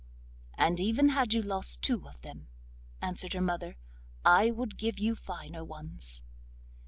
[0.57, 2.47] 'And even had you lost two of them,'
[3.03, 3.75] answered her mother,
[4.25, 6.23] 'I would give you finer ones.